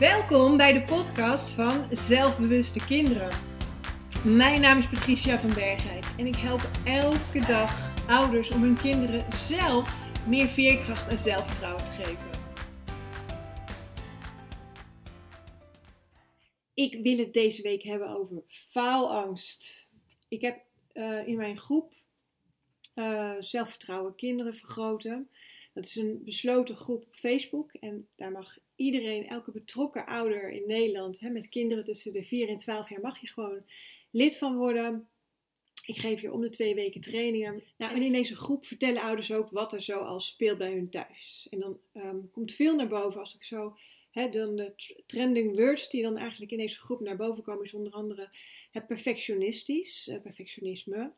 Welkom 0.00 0.56
bij 0.56 0.72
de 0.72 0.82
podcast 0.82 1.50
van 1.50 1.86
Zelfbewuste 1.90 2.84
Kinderen. 2.86 3.30
Mijn 4.24 4.60
naam 4.60 4.78
is 4.78 4.88
Patricia 4.88 5.38
van 5.38 5.54
Bergijk 5.54 6.04
en 6.18 6.26
ik 6.26 6.36
help 6.36 6.70
elke 6.84 7.40
dag 7.46 8.06
ouders 8.06 8.50
om 8.50 8.62
hun 8.62 8.76
kinderen 8.76 9.32
zelf 9.32 10.12
meer 10.26 10.46
veerkracht 10.46 11.08
en 11.08 11.18
zelfvertrouwen 11.18 11.84
te 11.84 11.90
geven. 11.90 12.30
Ik 16.74 17.02
wil 17.02 17.18
het 17.18 17.32
deze 17.32 17.62
week 17.62 17.82
hebben 17.82 18.08
over 18.08 18.42
faalangst. 18.46 19.90
Ik 20.28 20.40
heb 20.40 20.60
uh, 20.94 21.26
in 21.26 21.36
mijn 21.36 21.58
groep 21.58 21.94
uh, 22.94 23.32
zelfvertrouwen 23.38 24.14
kinderen 24.14 24.54
vergroten. 24.54 25.30
Dat 25.72 25.84
is 25.84 25.96
een 25.96 26.24
besloten 26.24 26.76
groep 26.76 27.02
op 27.06 27.16
Facebook 27.16 27.72
en 27.72 28.08
daar 28.16 28.32
mag 28.32 28.58
iedereen, 28.76 29.26
elke 29.26 29.50
betrokken 29.50 30.06
ouder 30.06 30.50
in 30.50 30.62
Nederland 30.66 31.20
hè, 31.20 31.30
met 31.30 31.48
kinderen 31.48 31.84
tussen 31.84 32.12
de 32.12 32.22
4 32.22 32.48
en 32.48 32.56
12 32.56 32.88
jaar, 32.88 33.00
mag 33.00 33.20
je 33.20 33.26
gewoon 33.26 33.62
lid 34.10 34.36
van 34.36 34.56
worden. 34.56 35.08
Ik 35.84 35.98
geef 35.98 36.20
hier 36.20 36.32
om 36.32 36.40
de 36.40 36.48
twee 36.48 36.74
weken 36.74 37.00
trainingen. 37.00 37.62
Nou, 37.76 37.94
en 37.94 38.02
in 38.02 38.12
deze 38.12 38.36
groep 38.36 38.66
vertellen 38.66 39.02
ouders 39.02 39.32
ook 39.32 39.50
wat 39.50 39.72
er 39.72 39.82
zo 39.82 39.98
al 39.98 40.20
speelt 40.20 40.58
bij 40.58 40.72
hun 40.72 40.90
thuis. 40.90 41.46
En 41.50 41.60
dan 41.60 41.78
um, 41.94 42.30
komt 42.30 42.52
veel 42.52 42.76
naar 42.76 42.88
boven 42.88 43.20
als 43.20 43.34
ik 43.34 43.44
zo. 43.44 43.76
Dan 44.12 44.56
de 44.56 44.72
trending 45.06 45.56
words 45.56 45.90
die 45.90 46.02
dan 46.02 46.16
eigenlijk 46.16 46.52
in 46.52 46.58
deze 46.58 46.80
groep 46.80 47.00
naar 47.00 47.16
boven 47.16 47.42
komen, 47.42 47.64
is 47.64 47.74
onder 47.74 47.92
andere 47.92 48.30
het 48.70 48.86
perfectionistisch, 48.86 50.08
uh, 50.08 50.20
perfectionisme, 50.20 51.12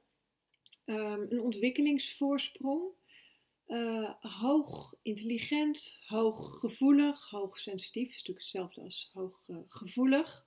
um, 0.86 1.26
een 1.28 1.40
ontwikkelingsvoorsprong, 1.40 2.82
uh, 3.72 4.10
hoog 4.20 4.94
intelligent, 5.02 6.00
hoog 6.06 6.60
gevoelig, 6.60 7.30
hoog 7.30 7.58
sensitief, 7.58 8.08
is 8.08 8.14
natuurlijk 8.14 8.38
hetzelfde 8.38 8.80
als 8.80 9.10
hoog 9.12 9.40
uh, 9.46 9.56
gevoelig. 9.68 10.46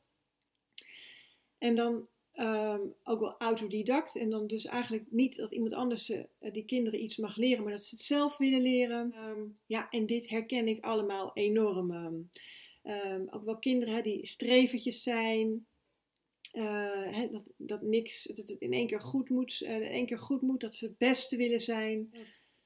En 1.57 1.75
dan 1.75 2.07
um, 2.33 2.93
ook 3.03 3.19
wel 3.19 3.35
autodidact. 3.37 4.15
En 4.15 4.29
dan 4.29 4.47
dus 4.47 4.65
eigenlijk 4.65 5.11
niet 5.11 5.35
dat 5.35 5.51
iemand 5.51 5.73
anders 5.73 6.09
uh, 6.09 6.23
die 6.51 6.65
kinderen 6.65 7.03
iets 7.03 7.17
mag 7.17 7.35
leren, 7.35 7.63
maar 7.63 7.71
dat 7.71 7.83
ze 7.83 7.95
het 7.95 8.03
zelf 8.03 8.37
willen 8.37 8.61
leren. 8.61 9.15
Um, 9.17 9.59
ja, 9.65 9.89
en 9.89 10.05
dit 10.05 10.29
herken 10.29 10.67
ik 10.67 10.83
allemaal 10.83 11.31
enorm. 11.33 11.91
Um, 12.83 13.27
ook 13.29 13.43
wel 13.45 13.59
kinderen 13.59 13.95
hè, 13.95 14.01
die 14.01 14.25
strevertjes 14.25 15.03
zijn. 15.03 15.65
Uh, 16.53 17.31
dat, 17.31 17.51
dat 17.57 17.81
niks, 17.81 18.23
dat 18.23 18.37
het 18.49 18.59
in 18.59 18.73
één 18.73 18.87
keer 18.87 19.01
goed 19.01 19.29
moet, 19.29 19.61
uh, 19.61 19.75
in 19.75 19.81
één 19.81 20.05
keer 20.05 20.19
goed 20.19 20.41
moet, 20.41 20.61
dat 20.61 20.75
ze 20.75 20.85
het 20.85 20.97
beste 20.97 21.37
willen 21.37 21.61
zijn. 21.61 22.13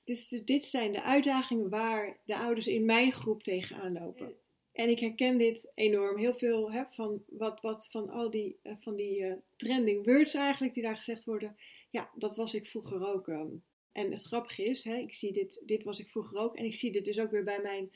Dus 0.10 0.30
dit 0.30 0.66
zijn 0.66 0.92
de 0.92 1.02
uitdagingen 1.02 1.70
waar 1.70 2.18
de 2.26 2.38
ouders 2.38 2.68
in 2.68 2.86
mijn 2.86 3.12
groep 3.12 3.44
tegenaan 3.44 3.94
lopen. 3.94 4.34
En 4.72 4.90
ik 4.90 5.00
herken 5.00 5.38
dit 5.38 5.72
enorm. 5.76 6.18
Heel 6.18 6.34
veel 6.34 6.72
hè, 6.72 6.84
van, 6.90 7.24
wat, 7.28 7.62
wat, 7.62 7.88
van 7.92 8.10
al 8.10 8.30
die, 8.30 8.60
uh, 8.64 8.74
van 8.80 8.96
die 8.96 9.20
uh, 9.20 9.34
trending 9.56 10.06
words 10.06 10.34
eigenlijk 10.34 10.74
die 10.74 10.84
daar 10.84 10.96
gezegd 10.96 11.26
worden. 11.26 11.58
Ja, 11.90 12.10
dat 12.16 12.36
was 12.36 12.54
ik 12.54 12.66
vroeger 12.66 13.14
ook. 13.14 13.28
Um. 13.28 13.64
En 13.92 14.12
het 14.12 14.24
grappige 14.24 14.64
is, 14.64 14.84
hè, 14.84 14.96
ik 14.96 15.14
zie 15.14 15.34
dit, 15.34 15.62
dit 15.66 15.84
was 15.84 16.00
ik 16.00 16.08
vroeger 16.08 16.38
ook. 16.38 16.56
En 16.56 16.66
ik 16.66 16.74
zie 16.74 16.92
dit 16.92 17.06
dus 17.06 17.20
ook 17.20 17.32
weer 17.32 17.44
bij 17.44 17.62
mijn, 17.62 17.92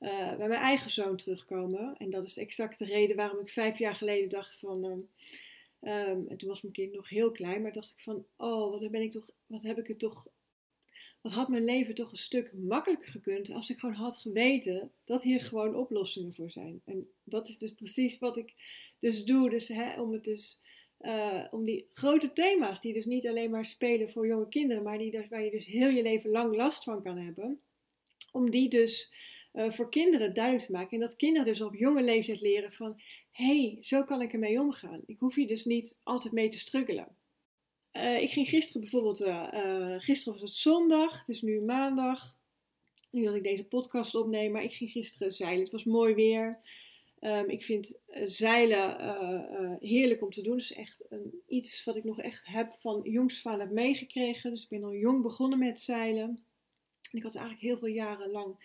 uh, 0.00 0.36
bij 0.36 0.48
mijn 0.48 0.60
eigen 0.60 0.90
zoon 0.90 1.16
terugkomen. 1.16 1.96
En 1.96 2.10
dat 2.10 2.26
is 2.26 2.36
exact 2.36 2.78
de 2.78 2.84
reden 2.84 3.16
waarom 3.16 3.40
ik 3.40 3.48
vijf 3.48 3.78
jaar 3.78 3.96
geleden 3.96 4.28
dacht 4.28 4.58
van... 4.58 4.84
Um, 4.84 5.08
um, 5.80 6.28
en 6.28 6.36
toen 6.36 6.48
was 6.48 6.62
mijn 6.62 6.74
kind 6.74 6.92
nog 6.92 7.08
heel 7.08 7.30
klein, 7.30 7.62
maar 7.62 7.72
dacht 7.72 7.90
ik 7.90 8.00
van... 8.00 8.24
Oh, 8.36 8.70
wat, 8.70 8.90
ben 8.90 9.02
ik 9.02 9.10
toch, 9.10 9.30
wat 9.46 9.62
heb 9.62 9.78
ik 9.78 9.86
het 9.86 9.98
toch 9.98 10.26
wat 11.22 11.32
had 11.32 11.48
mijn 11.48 11.64
leven 11.64 11.94
toch 11.94 12.10
een 12.10 12.16
stuk 12.16 12.52
makkelijker 12.52 13.08
gekund 13.08 13.50
als 13.50 13.70
ik 13.70 13.78
gewoon 13.78 13.94
had 13.94 14.16
geweten 14.16 14.92
dat 15.04 15.22
hier 15.22 15.40
gewoon 15.40 15.76
oplossingen 15.76 16.34
voor 16.34 16.50
zijn. 16.50 16.82
En 16.84 17.08
dat 17.24 17.48
is 17.48 17.58
dus 17.58 17.72
precies 17.72 18.18
wat 18.18 18.36
ik 18.36 18.54
dus 18.98 19.24
doe. 19.24 19.50
Dus 19.50 19.68
hè, 19.68 20.00
om 20.00 20.12
het 20.12 20.24
dus 20.24 20.60
uh, 21.00 21.44
om 21.50 21.64
die 21.64 21.86
grote 21.92 22.32
thema's 22.32 22.80
die 22.80 22.92
dus 22.92 23.04
niet 23.04 23.26
alleen 23.26 23.50
maar 23.50 23.64
spelen 23.64 24.10
voor 24.10 24.26
jonge 24.26 24.48
kinderen, 24.48 24.82
maar 24.82 24.98
die 24.98 25.10
dus, 25.10 25.28
waar 25.28 25.44
je 25.44 25.50
dus 25.50 25.66
heel 25.66 25.88
je 25.88 26.02
leven 26.02 26.30
lang 26.30 26.56
last 26.56 26.84
van 26.84 27.02
kan 27.02 27.18
hebben, 27.18 27.60
om 28.32 28.50
die 28.50 28.68
dus 28.68 29.14
uh, 29.52 29.70
voor 29.70 29.90
kinderen 29.90 30.34
duidelijk 30.34 30.64
te 30.64 30.72
maken. 30.72 30.90
En 30.90 31.00
dat 31.00 31.16
kinderen 31.16 31.46
dus 31.46 31.60
op 31.60 31.74
jonge 31.74 32.02
leeftijd 32.02 32.40
leren 32.40 32.72
van, 32.72 33.00
hé, 33.30 33.60
hey, 33.60 33.78
zo 33.80 34.04
kan 34.04 34.22
ik 34.22 34.32
ermee 34.32 34.60
omgaan. 34.60 35.02
Ik 35.06 35.18
hoef 35.18 35.34
hier 35.34 35.46
dus 35.46 35.64
niet 35.64 35.98
altijd 36.02 36.34
mee 36.34 36.48
te 36.48 36.58
struggelen. 36.58 37.16
Uh, 37.92 38.22
ik 38.22 38.30
ging 38.30 38.48
gisteren 38.48 38.80
bijvoorbeeld, 38.80 39.20
uh, 39.20 39.94
gisteren 39.98 40.32
was 40.32 40.50
het 40.50 40.60
zondag, 40.60 41.18
het 41.18 41.28
is 41.28 41.42
nu 41.42 41.60
maandag. 41.60 42.40
Nu 43.10 43.24
dat 43.24 43.34
ik 43.34 43.42
deze 43.42 43.64
podcast 43.64 44.14
opneem, 44.14 44.52
maar 44.52 44.62
ik 44.62 44.72
ging 44.72 44.90
gisteren 44.90 45.32
zeilen. 45.32 45.62
Het 45.62 45.72
was 45.72 45.84
mooi 45.84 46.14
weer. 46.14 46.58
Um, 47.20 47.48
ik 47.48 47.62
vind 47.62 47.98
zeilen 48.24 49.78
heerlijk 49.80 50.22
om 50.22 50.30
te 50.30 50.42
doen. 50.42 50.52
Het 50.52 50.62
is 50.62 50.72
echt 50.72 51.04
een, 51.08 51.42
iets 51.46 51.84
wat 51.84 51.96
ik 51.96 52.04
nog 52.04 52.20
echt 52.20 52.46
heb 52.46 52.74
van 52.74 53.00
jongs 53.04 53.46
af 53.46 53.58
heb 53.58 53.70
meegekregen. 53.70 54.50
Dus 54.50 54.62
ik 54.62 54.68
ben 54.68 54.84
al 54.84 54.94
jong 54.94 55.22
begonnen 55.22 55.58
met 55.58 55.80
zeilen. 55.80 56.44
En 57.10 57.18
ik 57.18 57.22
had 57.22 57.34
eigenlijk 57.34 57.64
heel 57.64 57.78
veel 57.78 57.94
jaren 57.94 58.30
lang 58.30 58.56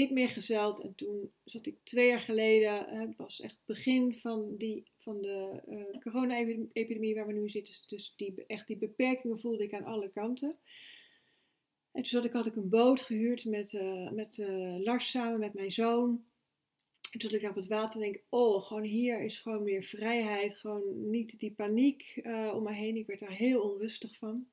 niet 0.00 0.10
meer 0.10 0.28
gezeild. 0.28 0.80
En 0.80 0.94
toen 0.94 1.32
zat 1.44 1.66
ik 1.66 1.76
twee 1.82 2.08
jaar 2.08 2.20
geleden, 2.20 2.88
het 2.88 3.16
was 3.16 3.40
echt 3.40 3.58
begin 3.64 4.14
van, 4.14 4.56
die, 4.56 4.84
van 4.98 5.20
de 5.22 5.62
uh, 5.68 6.00
corona-epidemie 6.00 7.14
waar 7.14 7.26
we 7.26 7.32
nu 7.32 7.48
zitten. 7.48 7.74
Dus 7.86 8.14
die, 8.16 8.44
echt 8.46 8.66
die 8.66 8.78
beperkingen 8.78 9.38
voelde 9.38 9.64
ik 9.64 9.74
aan 9.74 9.84
alle 9.84 10.10
kanten. 10.10 10.58
En 11.92 12.02
toen 12.02 12.10
zat 12.10 12.24
ik, 12.24 12.32
had 12.32 12.46
ik 12.46 12.56
een 12.56 12.68
boot 12.68 13.02
gehuurd 13.02 13.44
met, 13.44 13.72
uh, 13.72 14.10
met 14.10 14.38
uh, 14.38 14.76
Lars 14.78 15.10
samen, 15.10 15.38
met 15.38 15.54
mijn 15.54 15.72
zoon. 15.72 16.24
En 17.12 17.18
toen 17.18 17.30
ik 17.30 17.48
op 17.48 17.54
het 17.54 17.66
water 17.66 18.02
en 18.02 18.12
denk, 18.12 18.22
oh, 18.28 18.62
gewoon 18.62 18.82
hier 18.82 19.22
is 19.22 19.38
gewoon 19.38 19.62
meer 19.62 19.82
vrijheid. 19.82 20.54
Gewoon 20.54 21.10
niet 21.10 21.38
die 21.38 21.52
paniek 21.52 22.20
om 22.54 22.62
me 22.62 22.72
heen. 22.72 22.96
Ik 22.96 23.06
werd 23.06 23.20
daar 23.20 23.36
heel 23.36 23.60
onrustig 23.60 24.16
van. 24.16 24.46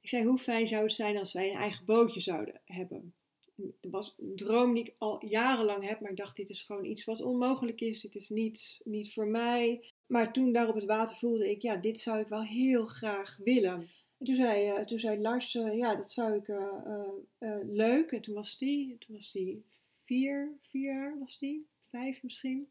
Ik 0.00 0.08
zei, 0.08 0.24
hoe 0.24 0.38
fijn 0.38 0.66
zou 0.66 0.82
het 0.82 0.92
zijn 0.92 1.16
als 1.16 1.32
wij 1.32 1.50
een 1.50 1.56
eigen 1.56 1.84
bootje 1.84 2.20
zouden 2.20 2.60
hebben 2.64 3.14
het 3.56 3.90
was 3.90 4.14
een 4.18 4.36
droom 4.36 4.74
die 4.74 4.84
ik 4.84 4.94
al 4.98 5.26
jarenlang 5.26 5.88
heb, 5.88 6.00
maar 6.00 6.10
ik 6.10 6.16
dacht, 6.16 6.36
dit 6.36 6.50
is 6.50 6.62
gewoon 6.62 6.84
iets 6.84 7.04
wat 7.04 7.20
onmogelijk 7.20 7.80
is. 7.80 8.00
Dit 8.00 8.14
is 8.14 8.28
niet, 8.28 8.80
niet 8.84 9.12
voor 9.12 9.26
mij. 9.26 9.92
Maar 10.06 10.32
toen 10.32 10.52
daar 10.52 10.68
op 10.68 10.74
het 10.74 10.84
water 10.84 11.16
voelde 11.16 11.50
ik, 11.50 11.62
ja, 11.62 11.76
dit 11.76 12.00
zou 12.00 12.20
ik 12.20 12.28
wel 12.28 12.42
heel 12.42 12.86
graag 12.86 13.36
willen. 13.44 13.88
En 14.18 14.26
toen 14.26 14.36
zei, 14.36 14.70
uh, 14.70 14.84
toen 14.84 14.98
zei 14.98 15.20
Lars, 15.20 15.54
uh, 15.54 15.76
ja, 15.76 15.94
dat 15.94 16.10
zou 16.12 16.34
ik 16.34 16.48
uh, 16.48 17.58
leuk. 17.62 18.12
En 18.12 18.20
toen 18.20 18.34
was 18.34 18.58
die, 18.58 18.98
toen 18.98 19.16
was 19.16 19.32
die 19.32 19.64
vier, 20.04 20.58
vier 20.62 20.92
jaar 20.92 21.18
was 21.18 21.38
die, 21.38 21.66
vijf 21.90 22.22
misschien. 22.22 22.68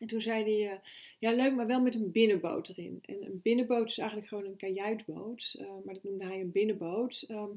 En 0.00 0.06
toen 0.06 0.20
zei 0.20 0.42
hij, 0.42 0.72
uh, 0.72 0.78
ja 1.18 1.32
leuk, 1.32 1.54
maar 1.54 1.66
wel 1.66 1.80
met 1.80 1.94
een 1.94 2.12
binnenboot 2.12 2.68
erin. 2.68 2.98
En 3.02 3.24
een 3.24 3.40
binnenboot 3.42 3.88
is 3.88 3.98
eigenlijk 3.98 4.28
gewoon 4.28 4.44
een 4.44 4.56
kajuitboot, 4.56 5.56
uh, 5.60 5.66
maar 5.84 5.94
dat 5.94 6.02
noemde 6.02 6.24
hij 6.24 6.40
een 6.40 6.52
binnenboot. 6.52 7.26
Um, 7.30 7.56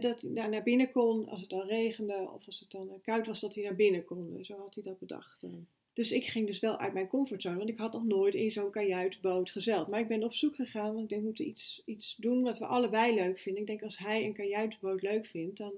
dat 0.00 0.20
hij 0.20 0.48
naar 0.48 0.62
binnen 0.62 0.90
kon 0.90 1.28
als 1.28 1.40
het 1.40 1.50
dan 1.50 1.66
regende 1.66 2.30
of 2.34 2.46
als 2.46 2.60
het 2.60 2.70
dan 2.70 2.86
uh, 2.86 2.94
koud 3.02 3.26
was, 3.26 3.40
dat 3.40 3.54
hij 3.54 3.64
naar 3.64 3.74
binnen 3.74 4.04
kon. 4.04 4.38
Zo 4.44 4.56
had 4.56 4.74
hij 4.74 4.84
dat 4.84 4.98
bedacht. 4.98 5.46
Dus 5.92 6.12
ik 6.12 6.26
ging 6.26 6.46
dus 6.46 6.60
wel 6.60 6.78
uit 6.78 6.92
mijn 6.92 7.08
comfortzone, 7.08 7.56
want 7.56 7.68
ik 7.68 7.78
had 7.78 7.92
nog 7.92 8.04
nooit 8.04 8.34
in 8.34 8.50
zo'n 8.50 8.70
kajuitboot 8.70 9.50
gezeild. 9.50 9.88
Maar 9.88 10.00
ik 10.00 10.08
ben 10.08 10.24
op 10.24 10.32
zoek 10.32 10.54
gegaan, 10.54 10.92
want 10.92 11.02
ik 11.02 11.08
denk, 11.08 11.20
we 11.20 11.26
moeten 11.26 11.46
iets, 11.46 11.82
iets 11.84 12.16
doen 12.16 12.42
wat 12.42 12.58
we 12.58 12.66
allebei 12.66 13.14
leuk 13.14 13.38
vinden. 13.38 13.60
Ik 13.60 13.68
denk, 13.68 13.82
als 13.82 13.98
hij 13.98 14.24
een 14.24 14.32
kajuitboot 14.32 15.02
leuk 15.02 15.26
vindt, 15.26 15.58
dan 15.58 15.72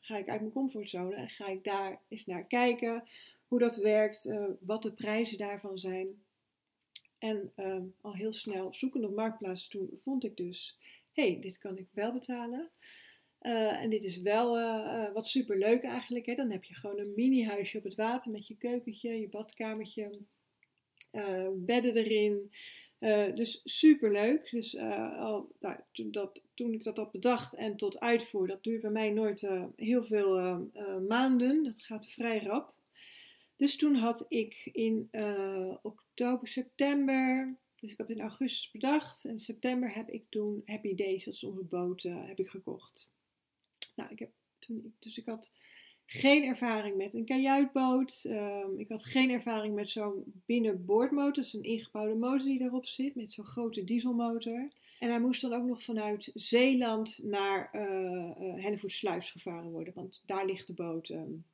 ga 0.00 0.16
ik 0.16 0.28
uit 0.28 0.40
mijn 0.40 0.52
comfortzone 0.52 1.14
en 1.14 1.28
ga 1.28 1.48
ik 1.48 1.64
daar 1.64 2.00
eens 2.08 2.26
naar 2.26 2.44
kijken 2.44 3.02
hoe 3.48 3.58
dat 3.58 3.76
werkt, 3.76 4.26
uh, 4.26 4.44
wat 4.60 4.82
de 4.82 4.92
prijzen 4.92 5.38
daarvan 5.38 5.78
zijn. 5.78 6.24
En 7.18 7.52
uh, 7.56 7.82
al 8.00 8.14
heel 8.14 8.32
snel 8.32 8.74
zoekend 8.74 9.04
op 9.04 9.14
marktplaats 9.14 9.68
toen 9.68 9.90
vond 10.02 10.24
ik 10.24 10.36
dus, 10.36 10.78
hey, 11.12 11.38
dit 11.40 11.58
kan 11.58 11.78
ik 11.78 11.88
wel 11.92 12.12
betalen. 12.12 12.70
Uh, 13.40 13.82
en 13.82 13.90
dit 13.90 14.04
is 14.04 14.20
wel 14.20 14.58
uh, 14.58 15.12
wat 15.12 15.28
super 15.28 15.58
leuk 15.58 15.82
eigenlijk. 15.82 16.26
Hè? 16.26 16.34
Dan 16.34 16.50
heb 16.50 16.64
je 16.64 16.74
gewoon 16.74 16.98
een 16.98 17.12
mini 17.14 17.44
huisje 17.44 17.78
op 17.78 17.84
het 17.84 17.94
water 17.94 18.30
met 18.30 18.46
je 18.46 18.56
keukentje, 18.56 19.20
je 19.20 19.28
badkamertje, 19.28 20.18
bedden 21.54 21.96
erin. 21.96 22.50
dus 23.34 23.60
super 23.64 24.12
leuk. 24.12 24.50
Dus 24.50 24.76
al, 24.76 25.52
nou, 25.60 25.76
toen, 25.92 26.10
dat, 26.10 26.42
toen 26.54 26.72
ik 26.72 26.82
dat 26.82 26.96
had 26.96 27.12
bedacht 27.12 27.54
en 27.54 27.76
tot 27.76 28.00
uitvoer, 28.00 28.46
dat 28.46 28.62
duurt 28.62 28.82
bij 28.82 28.90
mij 28.90 29.10
nooit 29.10 29.48
heel 29.76 30.04
veel 30.04 30.58
maanden. 31.08 31.62
Dat 31.62 31.82
gaat 31.82 32.06
vrij 32.06 32.38
rap. 32.38 32.74
Dus 33.56 33.76
toen 33.76 33.94
had 33.94 34.24
ik 34.28 34.68
in 34.72 35.08
uh, 35.12 35.74
oktober, 35.82 36.48
september, 36.48 37.56
dus 37.80 37.92
ik 37.92 37.98
heb 37.98 38.10
in 38.10 38.20
augustus 38.20 38.70
bedacht. 38.70 39.24
En 39.24 39.30
in 39.30 39.38
september 39.38 39.94
heb 39.94 40.08
ik 40.08 40.24
toen 40.28 40.62
Happy 40.64 40.94
Days, 40.94 41.24
dat 41.24 41.34
is 41.34 41.44
onze 41.44 41.64
boot, 41.64 42.02
heb 42.02 42.38
ik 42.38 42.48
gekocht. 42.48 43.12
Nou, 43.94 44.10
ik 44.10 44.18
heb 44.18 44.30
toen, 44.58 44.94
dus 44.98 45.18
ik 45.18 45.26
had 45.26 45.54
geen 46.06 46.44
ervaring 46.44 46.96
met 46.96 47.14
een 47.14 47.24
kajuitboot. 47.24 48.24
Um, 48.26 48.78
ik 48.78 48.88
had 48.88 49.04
geen 49.04 49.30
ervaring 49.30 49.74
met 49.74 49.90
zo'n 49.90 50.42
binnenboordmotor. 50.46 51.42
Is 51.42 51.52
een 51.52 51.62
ingebouwde 51.62 52.14
motor 52.14 52.46
die 52.46 52.60
erop 52.60 52.86
zit, 52.86 53.14
met 53.14 53.32
zo'n 53.32 53.44
grote 53.44 53.84
dieselmotor. 53.84 54.70
En 54.98 55.08
hij 55.08 55.20
moest 55.20 55.40
dan 55.40 55.52
ook 55.52 55.66
nog 55.66 55.82
vanuit 55.82 56.30
Zeeland 56.34 57.20
naar 57.22 57.70
uh, 57.72 58.64
uh, 59.02 59.20
gevaren 59.20 59.70
worden, 59.70 59.94
want 59.94 60.22
daar 60.26 60.46
ligt 60.46 60.66
de 60.66 60.74
boot. 60.74 61.08
Um, 61.08 61.44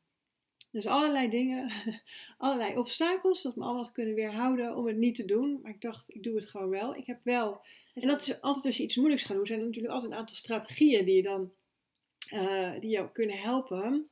Dus 0.72 0.86
allerlei 0.86 1.28
dingen, 1.28 1.70
allerlei 2.38 2.78
obstakels 2.78 3.42
dat 3.42 3.56
me 3.56 3.64
allemaal 3.64 3.92
kunnen 3.92 4.14
weerhouden 4.14 4.76
om 4.76 4.86
het 4.86 4.96
niet 4.96 5.14
te 5.14 5.24
doen. 5.24 5.58
Maar 5.62 5.70
ik 5.70 5.80
dacht, 5.80 6.14
ik 6.14 6.22
doe 6.22 6.34
het 6.34 6.46
gewoon 6.46 6.68
wel. 6.68 6.94
Ik 6.94 7.06
heb 7.06 7.20
wel, 7.24 7.60
en 7.94 8.08
dat 8.08 8.20
is 8.20 8.40
altijd 8.40 8.64
als 8.64 8.76
je 8.76 8.82
iets 8.82 8.96
moeilijks 8.96 9.24
gaat 9.24 9.36
doen, 9.36 9.46
zijn 9.46 9.58
er 9.58 9.66
natuurlijk 9.66 9.94
altijd 9.94 10.12
een 10.12 10.18
aantal 10.18 10.36
strategieën 10.36 11.04
die 11.04 11.16
je 11.16 11.22
dan, 11.22 11.52
uh, 12.32 12.80
die 12.80 12.90
jou 12.90 13.08
kunnen 13.08 13.38
helpen. 13.38 14.10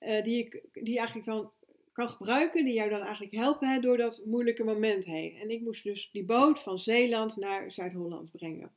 Uh, 0.00 0.22
die, 0.22 0.38
ik, 0.38 0.62
die 0.72 0.98
eigenlijk 0.98 1.26
dan 1.26 1.52
kan 1.92 2.08
gebruiken, 2.08 2.64
die 2.64 2.74
jou 2.74 2.90
dan 2.90 3.02
eigenlijk 3.02 3.34
helpen 3.34 3.82
door 3.82 3.96
dat 3.96 4.22
moeilijke 4.24 4.64
moment 4.64 5.04
heen. 5.04 5.36
En 5.36 5.50
ik 5.50 5.60
moest 5.60 5.84
dus 5.84 6.10
die 6.10 6.24
boot 6.24 6.60
van 6.60 6.78
Zeeland 6.78 7.36
naar 7.36 7.72
Zuid-Holland 7.72 8.30
brengen. 8.30 8.72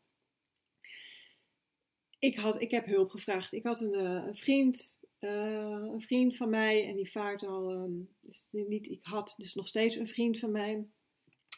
Ik, 2.20 2.36
had, 2.36 2.62
ik 2.62 2.72
heb 2.72 2.86
hulp 2.86 3.10
gevraagd. 3.10 3.54
Ik 3.54 3.64
had 3.64 3.82
een, 3.82 3.94
een 3.94 4.36
vriend, 4.36 5.02
een 5.28 6.02
vriend 6.02 6.38
van 6.38 6.50
mij, 6.50 6.88
en 6.88 6.96
die 6.96 7.12
vaart 7.12 7.44
al, 7.44 7.90
dus 8.22 8.48
niet 8.52 8.90
ik 8.90 9.00
had, 9.02 9.34
dus 9.38 9.54
nog 9.54 9.68
steeds 9.68 9.96
een 9.96 10.08
vriend 10.08 10.40
van 10.40 10.52
mij. 10.52 10.86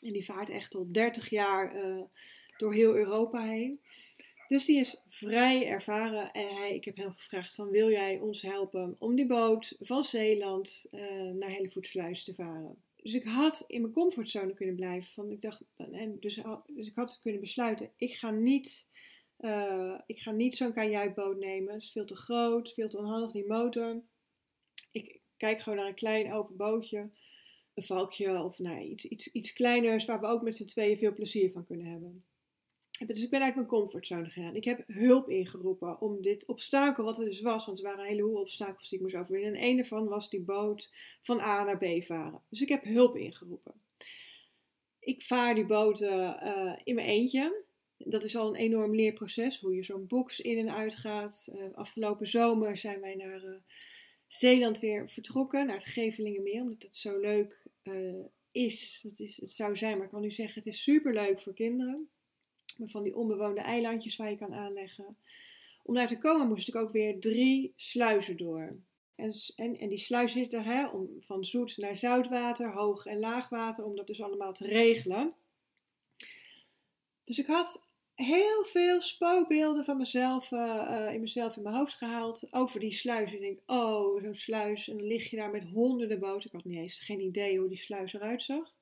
En 0.01 0.13
die 0.13 0.25
vaart 0.25 0.49
echt 0.49 0.75
al 0.75 0.91
30 0.91 1.29
jaar 1.29 1.75
uh, 1.75 2.01
door 2.57 2.73
heel 2.73 2.95
Europa 2.95 3.43
heen. 3.43 3.79
Dus 4.47 4.65
die 4.65 4.79
is 4.79 5.01
vrij 5.07 5.67
ervaren 5.67 6.31
en 6.31 6.47
hij, 6.47 6.75
ik 6.75 6.85
heb 6.85 6.97
hem 6.97 7.11
gevraagd 7.11 7.55
van 7.55 7.69
wil 7.69 7.89
jij 7.89 8.19
ons 8.19 8.41
helpen 8.41 8.95
om 8.99 9.15
die 9.15 9.25
boot 9.25 9.75
van 9.79 10.03
Zeeland 10.03 10.85
uh, 10.91 11.01
naar 11.31 11.51
Hellevoetsluis 11.51 12.23
te 12.23 12.33
varen. 12.33 12.83
Dus 12.95 13.13
ik 13.13 13.23
had 13.23 13.63
in 13.67 13.81
mijn 13.81 13.93
comfortzone 13.93 14.53
kunnen 14.53 14.75
blijven. 14.75 15.11
Van, 15.11 15.31
ik 15.31 15.41
dacht, 15.41 15.61
dus, 16.19 16.41
dus 16.67 16.87
ik 16.87 16.95
had 16.95 17.19
kunnen 17.21 17.41
besluiten, 17.41 17.91
ik 17.97 18.15
ga 18.15 18.31
niet, 18.31 18.89
uh, 19.39 19.99
ik 20.05 20.19
ga 20.19 20.31
niet 20.31 20.55
zo'n 20.55 20.73
kajuitboot 20.73 21.37
nemen. 21.37 21.73
Het 21.73 21.81
is 21.81 21.91
veel 21.91 22.05
te 22.05 22.15
groot, 22.15 22.73
veel 22.73 22.89
te 22.89 22.97
onhandig, 22.97 23.31
die 23.31 23.47
motor. 23.47 24.01
Ik 24.91 25.21
kijk 25.37 25.61
gewoon 25.61 25.77
naar 25.77 25.87
een 25.87 25.95
klein 25.95 26.33
open 26.33 26.55
bootje, 26.55 27.09
een 27.73 27.83
valkje 27.83 28.43
of 28.43 28.59
nou, 28.59 28.81
iets, 28.81 29.05
iets, 29.05 29.31
iets 29.31 29.53
kleiners 29.53 30.05
waar 30.05 30.19
we 30.19 30.27
ook 30.27 30.41
met 30.41 30.57
z'n 30.57 30.65
tweeën 30.65 30.97
veel 30.97 31.13
plezier 31.13 31.51
van 31.51 31.65
kunnen 31.65 31.85
hebben. 31.85 32.25
Dus 33.05 33.23
ik 33.23 33.29
ben 33.29 33.41
uit 33.41 33.55
mijn 33.55 33.67
comfortzone 33.67 34.29
gegaan. 34.29 34.55
Ik 34.55 34.63
heb 34.63 34.83
hulp 34.87 35.29
ingeroepen 35.29 36.01
om 36.01 36.21
dit 36.21 36.45
obstakel, 36.45 37.03
wat 37.03 37.19
er 37.19 37.25
dus 37.25 37.41
was, 37.41 37.65
want 37.65 37.77
er 37.77 37.83
waren 37.83 37.99
een 37.99 38.09
heleboel 38.09 38.39
obstakels 38.39 38.89
die 38.89 38.97
ik 38.97 39.03
moest 39.03 39.15
overwinnen. 39.15 39.61
En 39.61 39.67
een 39.67 39.75
daarvan 39.75 40.07
was 40.07 40.29
die 40.29 40.41
boot 40.41 40.93
van 41.21 41.39
A 41.39 41.63
naar 41.63 41.77
B 41.77 42.03
varen. 42.03 42.41
Dus 42.49 42.61
ik 42.61 42.69
heb 42.69 42.83
hulp 42.83 43.15
ingeroepen. 43.15 43.73
Ik 44.99 45.21
vaar 45.21 45.55
die 45.55 45.65
boten 45.65 46.39
uh, 46.43 46.75
in 46.83 46.95
mijn 46.95 47.07
eentje. 47.07 47.64
Dat 48.07 48.23
is 48.23 48.35
al 48.35 48.47
een 48.47 48.55
enorm 48.55 48.95
leerproces, 48.95 49.59
hoe 49.59 49.75
je 49.75 49.83
zo'n 49.83 50.07
box 50.07 50.39
in 50.39 50.57
en 50.57 50.73
uit 50.73 50.95
gaat. 50.95 51.49
Uh, 51.53 51.73
afgelopen 51.73 52.27
zomer 52.27 52.77
zijn 52.77 53.01
wij 53.01 53.15
naar 53.15 53.43
uh, 53.43 53.55
Zeeland 54.27 54.79
weer 54.79 55.09
vertrokken, 55.09 55.65
naar 55.65 55.75
het 55.75 55.85
Gevelingenmeer, 55.85 56.61
omdat 56.61 56.81
het 56.81 56.95
zo 56.95 57.19
leuk 57.19 57.63
is. 58.51 58.99
Het, 59.03 59.19
is. 59.19 59.37
het 59.41 59.51
zou 59.51 59.77
zijn, 59.77 59.95
maar 59.95 60.05
ik 60.05 60.11
kan 60.11 60.21
nu 60.21 60.31
zeggen, 60.31 60.55
het 60.55 60.73
is 60.73 60.83
super 60.83 61.13
leuk 61.13 61.41
voor 61.41 61.53
kinderen 61.53 62.09
van 62.83 63.03
die 63.03 63.15
onbewoonde 63.15 63.61
eilandjes 63.61 64.15
waar 64.15 64.29
je 64.29 64.37
kan 64.37 64.53
aanleggen. 64.53 65.17
Om 65.83 65.95
daar 65.95 66.07
te 66.07 66.17
komen 66.17 66.47
moest 66.47 66.67
ik 66.67 66.75
ook 66.75 66.91
weer 66.91 67.19
drie 67.19 67.73
sluizen 67.75 68.37
door. 68.37 68.79
En, 69.15 69.33
en, 69.55 69.77
en 69.77 69.89
die 69.89 69.97
sluizen 69.97 70.39
zitten 70.39 70.63
hè, 70.63 70.87
om, 70.87 71.09
van 71.19 71.43
zoet 71.43 71.77
naar 71.77 71.95
zoutwater, 71.95 72.73
hoog 72.73 73.05
en 73.05 73.19
laagwater, 73.19 73.85
om 73.85 73.95
dat 73.95 74.07
dus 74.07 74.21
allemaal 74.21 74.53
te 74.53 74.67
regelen. 74.67 75.33
Dus 77.23 77.39
ik 77.39 77.45
had 77.45 77.84
heel 78.15 78.65
veel 78.65 79.01
spookbeelden 79.01 79.85
van 79.85 79.97
mezelf, 79.97 80.51
uh, 80.51 81.09
in 81.13 81.19
mezelf 81.19 81.57
in 81.57 81.63
mijn 81.63 81.75
hoofd 81.75 81.93
gehaald 81.93 82.47
over 82.51 82.79
die 82.79 82.93
sluis. 82.93 83.33
Ik 83.33 83.39
denk, 83.39 83.59
oh, 83.65 84.21
zo'n 84.21 84.35
sluis. 84.35 84.89
En 84.89 84.97
dan 84.97 85.07
lig 85.07 85.29
je 85.29 85.37
daar 85.37 85.51
met 85.51 85.63
honderden 85.63 86.19
boten. 86.19 86.45
Ik 86.45 86.51
had 86.51 86.63
niet 86.63 86.77
eens 86.77 86.99
geen 86.99 87.19
idee 87.19 87.59
hoe 87.59 87.69
die 87.69 87.77
sluis 87.77 88.13
eruit 88.13 88.43
zag. 88.43 88.73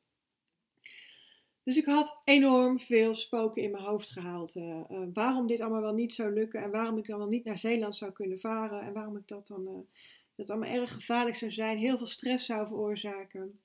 Dus 1.64 1.78
ik 1.78 1.86
had 1.86 2.22
enorm 2.24 2.80
veel 2.80 3.16
spoken 3.16 3.62
in 3.62 3.72
mijn 3.72 3.84
hoofd 3.84 4.10
gehaald. 4.10 4.56
Uh, 4.56 4.82
waarom 5.14 5.48
dit 5.48 5.62
allemaal 5.62 5.82
wel 5.82 5.94
niet 5.94 6.14
zou 6.14 6.34
lukken 6.34 6.62
en 6.62 6.72
waarom 6.72 6.98
ik 6.98 7.08
dan 7.08 7.18
wel 7.18 7.28
niet 7.28 7.46
naar 7.46 7.58
Zeeland 7.58 7.96
zou 7.96 8.12
kunnen 8.12 8.40
varen 8.40 8.82
en 8.82 8.94
waarom 8.94 9.18
ik 9.18 9.28
dat 9.28 9.48
dan 9.48 9.88
dat 10.36 10.50
allemaal 10.50 10.70
erg 10.70 10.94
gevaarlijk 10.94 11.36
zou 11.36 11.52
zijn, 11.52 11.78
heel 11.78 11.98
veel 11.98 12.08
stress 12.08 12.46
zou 12.46 12.68
veroorzaken. 12.68 13.60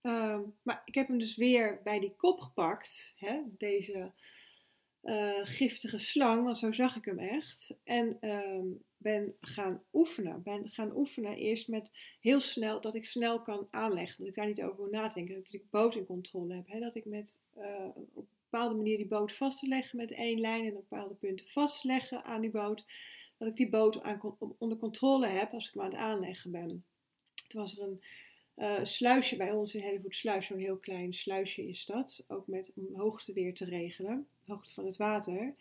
Ehm, 0.00 0.40
maar 0.62 0.82
ik 0.84 0.94
heb 0.94 1.08
hem 1.08 1.18
dus 1.18 1.36
weer 1.36 1.80
bij 1.84 2.00
die 2.00 2.14
kop 2.16 2.40
gepakt, 2.40 3.14
hè, 3.18 3.40
deze 3.58 4.12
giftige 5.42 5.98
slang, 5.98 6.44
want 6.44 6.58
zo 6.58 6.72
zag 6.72 6.96
ik 6.96 7.04
hem 7.04 7.18
echt. 7.18 7.78
En 7.84 8.28
um, 8.28 8.82
ben 8.96 9.34
gaan 9.40 9.82
oefenen. 9.92 10.42
Ben 10.42 10.70
gaan 10.70 10.96
oefenen 10.96 11.36
eerst 11.36 11.68
met 11.68 11.92
heel 12.20 12.40
snel, 12.40 12.80
dat 12.80 12.94
ik 12.94 13.04
snel 13.04 13.42
kan 13.42 13.68
aanleggen. 13.70 14.18
Dat 14.18 14.28
ik 14.28 14.34
daar 14.34 14.46
niet 14.46 14.62
over 14.62 14.80
moet 14.80 14.90
nadenken. 14.90 15.34
Dat 15.34 15.52
ik 15.52 15.70
boot 15.70 15.94
in 15.94 16.06
controle 16.06 16.54
heb. 16.54 16.66
Hè? 16.66 16.80
Dat 16.80 16.94
ik 16.94 17.04
met 17.04 17.40
uh, 17.56 17.86
op 17.94 18.16
een 18.16 18.28
bepaalde 18.50 18.74
manier 18.74 18.96
die 18.96 19.06
boot 19.06 19.32
vast 19.32 19.58
te 19.58 19.66
leggen 19.66 19.96
met 19.96 20.12
één 20.12 20.40
lijn 20.40 20.64
en 20.64 20.76
op 20.76 20.88
bepaalde 20.88 21.14
punten 21.14 21.48
vastleggen 21.48 22.24
aan 22.24 22.40
die 22.40 22.50
boot. 22.50 22.84
Dat 23.38 23.48
ik 23.48 23.56
die 23.56 23.68
boot 23.68 24.00
onder 24.58 24.78
controle 24.78 25.26
heb 25.26 25.52
als 25.52 25.68
ik 25.68 25.74
hem 25.74 25.82
aan 25.82 25.90
het 25.90 25.98
aanleggen 25.98 26.50
ben. 26.50 26.84
Toen 27.48 27.60
was 27.60 27.78
er 27.78 27.82
een 27.82 28.02
uh, 28.58 28.78
sluisje 28.82 29.36
bij 29.36 29.52
ons 29.52 29.74
in 29.74 29.82
Hellevoet 29.82 30.14
Sluis, 30.14 30.46
zo'n 30.46 30.58
heel 30.58 30.76
klein 30.76 31.14
sluisje 31.14 31.68
is 31.68 31.84
dat. 31.86 32.24
Ook 32.28 32.46
met 32.46 32.72
om 32.74 32.86
hoogte 32.94 33.32
weer 33.32 33.54
te 33.54 33.64
regelen, 33.64 34.26
hoogte 34.46 34.74
van 34.74 34.86
het 34.86 34.96
water. 34.96 35.54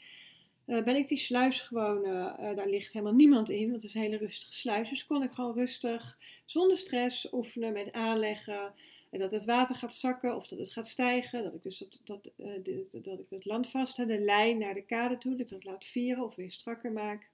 Uh, 0.65 0.83
ben 0.83 0.95
ik 0.95 1.07
die 1.07 1.17
sluis 1.17 1.61
gewoon, 1.61 2.05
uh, 2.05 2.55
daar 2.55 2.69
ligt 2.69 2.93
helemaal 2.93 3.15
niemand 3.15 3.49
in, 3.49 3.69
want 3.69 3.81
het 3.81 3.83
is 3.83 3.93
een 3.93 4.01
hele 4.01 4.17
rustige 4.17 4.53
sluis. 4.53 4.89
Dus 4.89 5.05
kon 5.05 5.23
ik 5.23 5.31
gewoon 5.31 5.53
rustig, 5.53 6.17
zonder 6.45 6.77
stress, 6.77 7.33
oefenen 7.33 7.73
met 7.73 7.91
aanleggen. 7.91 8.73
En 9.09 9.19
dat 9.19 9.31
het 9.31 9.45
water 9.45 9.75
gaat 9.75 9.93
zakken 9.93 10.35
of 10.35 10.47
dat 10.47 10.59
het 10.59 10.71
gaat 10.71 10.87
stijgen. 10.87 11.43
Dat 11.43 11.53
ik 11.53 11.63
dus 11.63 11.77
dat, 11.77 12.01
dat, 12.03 12.31
dat, 12.63 13.03
dat 13.03 13.19
ik 13.19 13.29
dat 13.29 13.45
land 13.45 13.69
vast 13.69 13.95
de 13.95 14.19
lijn 14.19 14.57
naar 14.57 14.73
de 14.73 14.85
kade 14.85 15.17
toe, 15.17 15.31
dat 15.31 15.39
ik 15.39 15.49
dat 15.49 15.63
laat 15.63 15.85
vieren 15.85 16.23
of 16.23 16.35
weer 16.35 16.51
strakker 16.51 16.91
maak. 16.91 17.29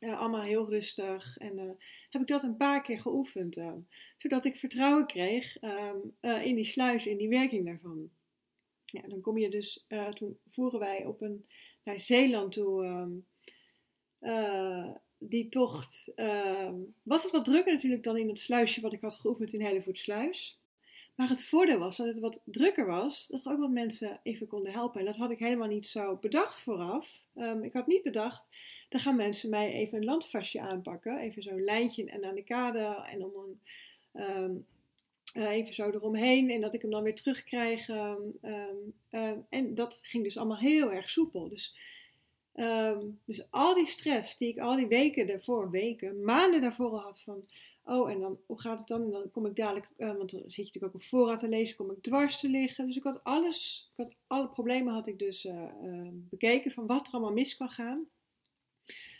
Allemaal 0.00 0.42
heel 0.42 0.68
rustig. 0.68 1.36
En 1.36 1.78
heb 2.10 2.20
ik 2.20 2.26
dat 2.26 2.42
een 2.42 2.56
paar 2.56 2.82
keer 2.82 3.00
geoefend, 3.00 3.62
zodat 4.18 4.44
ik 4.44 4.56
vertrouwen 4.56 5.06
kreeg 5.06 5.62
um, 5.62 6.16
in 6.42 6.54
die 6.54 6.64
sluis, 6.64 7.06
in 7.06 7.16
die 7.16 7.28
werking 7.28 7.66
daarvan. 7.66 8.10
Ja, 8.84 9.02
dan 9.08 9.20
kom 9.20 9.38
je 9.38 9.50
dus, 9.50 9.86
toen 10.12 10.38
voeren 10.48 10.80
wij 10.80 11.04
op 11.04 11.20
een 11.20 11.44
naar 11.84 12.00
Zeeland 12.00 12.52
toe. 12.52 13.18
Uh, 14.20 14.94
die 15.18 15.48
tocht 15.48 16.12
uh, 16.16 16.72
was 17.02 17.22
het 17.22 17.32
wat 17.32 17.44
drukker 17.44 17.72
natuurlijk 17.72 18.02
dan 18.02 18.16
in 18.16 18.28
het 18.28 18.38
sluisje 18.38 18.80
wat 18.80 18.92
ik 18.92 19.00
had 19.00 19.14
geoefend 19.14 19.52
in 19.52 19.60
Hellevoetsluis. 19.60 20.59
Maar 21.20 21.28
het 21.28 21.44
voordeel 21.44 21.78
was 21.78 21.96
dat 21.96 22.06
het 22.06 22.18
wat 22.18 22.42
drukker 22.44 22.86
was, 22.86 23.26
dat 23.26 23.44
er 23.44 23.52
ook 23.52 23.58
wat 23.58 23.70
mensen 23.70 24.20
even 24.22 24.46
konden 24.46 24.72
helpen. 24.72 25.00
En 25.00 25.06
dat 25.06 25.16
had 25.16 25.30
ik 25.30 25.38
helemaal 25.38 25.68
niet 25.68 25.86
zo 25.86 26.16
bedacht 26.16 26.60
vooraf. 26.60 27.24
Um, 27.36 27.62
ik 27.64 27.72
had 27.72 27.86
niet 27.86 28.02
bedacht, 28.02 28.44
dan 28.88 29.00
gaan 29.00 29.16
mensen 29.16 29.50
mij 29.50 29.72
even 29.72 29.98
een 29.98 30.04
landvastje 30.04 30.60
aanpakken. 30.60 31.18
Even 31.18 31.42
zo'n 31.42 31.64
lijntje 31.64 32.04
en 32.04 32.24
aan 32.24 32.34
de 32.34 32.44
kade 32.44 33.04
en 33.10 33.24
om 33.24 33.32
een, 33.34 33.60
um, 34.22 34.66
uh, 35.34 35.50
even 35.50 35.74
zo 35.74 35.90
eromheen 35.90 36.50
en 36.50 36.60
dat 36.60 36.74
ik 36.74 36.82
hem 36.82 36.90
dan 36.90 37.02
weer 37.02 37.14
terugkrijg. 37.14 37.88
Um, 37.88 38.94
en 39.48 39.74
dat 39.74 39.98
ging 40.02 40.24
dus 40.24 40.36
allemaal 40.36 40.58
heel 40.58 40.92
erg 40.92 41.10
soepel. 41.10 41.48
Dus, 41.48 41.76
dus 43.24 43.50
al 43.50 43.74
die 43.74 43.86
stress 43.86 44.36
die 44.36 44.48
ik 44.48 44.58
al 44.58 44.76
die 44.76 44.86
weken 44.86 45.26
daarvoor, 45.26 45.70
weken, 45.70 46.24
maanden 46.24 46.60
daarvoor 46.60 46.98
had 46.98 47.20
van... 47.20 47.44
Oh, 47.84 48.10
en 48.10 48.20
dan, 48.20 48.38
hoe 48.46 48.60
gaat 48.60 48.78
het 48.78 48.88
dan? 48.88 49.02
En 49.02 49.10
dan 49.10 49.30
kom 49.30 49.46
ik 49.46 49.56
dadelijk, 49.56 49.90
uh, 49.96 50.16
want 50.16 50.30
dan 50.30 50.40
zit 50.40 50.54
je 50.54 50.62
natuurlijk 50.62 50.94
ook 50.94 51.00
op 51.00 51.02
voorraad 51.02 51.38
te 51.38 51.48
lezen, 51.48 51.76
kom 51.76 51.90
ik 51.90 52.02
dwars 52.02 52.40
te 52.40 52.48
liggen. 52.48 52.86
Dus 52.86 52.96
ik 52.96 53.02
had 53.02 53.24
alles, 53.24 53.88
ik 53.90 53.96
had, 53.96 54.16
alle 54.26 54.48
problemen 54.48 54.92
had 54.92 55.06
ik 55.06 55.18
dus 55.18 55.44
uh, 55.44 55.72
uh, 55.82 56.08
bekeken 56.12 56.70
van 56.70 56.86
wat 56.86 57.06
er 57.06 57.12
allemaal 57.12 57.32
mis 57.32 57.56
kan 57.56 57.70
gaan 57.70 58.08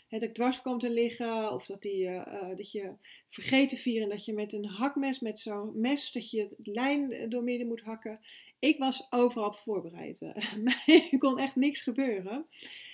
dat 0.09 0.21
ik 0.21 0.33
dwars 0.33 0.61
kwam 0.61 0.79
te 0.79 0.89
liggen. 0.89 1.51
Of 1.51 1.65
dat, 1.65 1.81
die, 1.81 2.09
dat 2.55 2.71
je 2.71 2.93
vergeet 3.27 3.69
te 3.69 3.77
vieren 3.77 4.09
dat 4.09 4.25
je 4.25 4.33
met 4.33 4.53
een 4.53 4.65
hakmes, 4.65 5.19
met 5.19 5.39
zo'n 5.39 5.79
mes, 5.79 6.11
dat 6.11 6.29
je 6.29 6.49
de 6.57 6.71
lijn 6.71 7.29
doormidden 7.29 7.67
moet 7.67 7.81
hakken. 7.81 8.19
Ik 8.61 8.77
was 8.77 9.07
overal 9.09 9.47
op 9.47 9.55
voorbereid. 9.55 10.21
er 11.11 11.17
kon 11.17 11.39
echt 11.39 11.55
niks 11.55 11.81
gebeuren. 11.81 12.45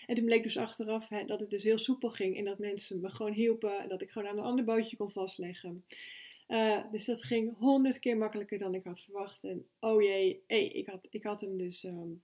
En 0.06 0.16
toen 0.16 0.26
bleek 0.26 0.44
dus 0.44 0.58
achteraf 0.58 1.10
hè, 1.10 1.26
dat 1.26 1.40
het 1.40 1.50
dus 1.50 1.64
heel 1.64 1.78
soepel 1.78 2.10
ging. 2.10 2.38
En 2.38 2.46
dat 2.46 2.60
mensen 2.60 3.02
me 3.02 3.10
gewoon 3.10 3.34
hielpen. 3.34 3.80
En 3.80 3.90
dat 3.90 4.02
ik 4.02 4.12
gewoon 4.12 4.28
aan 4.28 4.38
een 4.38 4.44
ander 4.44 4.66
bootje 4.66 4.98
kon 4.98 5.12
vastleggen. 5.12 5.86
Uh, 6.48 6.92
dus 6.92 7.06
dat 7.06 7.24
ging 7.24 7.58
honderd 7.58 8.00
keer 8.00 8.18
makkelijker 8.18 8.58
dan 8.58 8.74
ik 8.74 8.84
had 8.84 9.02
verwacht. 9.02 9.44
En 9.44 9.66
oh 9.80 10.02
jee, 10.02 10.44
ik, 10.48 10.88
had, 10.88 11.08
ik 11.10 11.24
had 11.24 11.42
hem 11.42 11.58
dus... 11.58 11.84
Um, 11.84 12.24